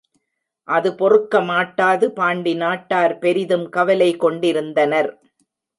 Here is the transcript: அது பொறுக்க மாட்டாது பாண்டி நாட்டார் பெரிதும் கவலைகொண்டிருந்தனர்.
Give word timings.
அது 0.67 0.89
பொறுக்க 0.95 1.41
மாட்டாது 1.41 2.07
பாண்டி 2.11 2.53
நாட்டார் 2.55 3.15
பெரிதும் 3.19 3.67
கவலைகொண்டிருந்தனர். 3.77 5.11